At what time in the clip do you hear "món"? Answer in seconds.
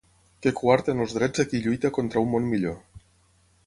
2.37-2.53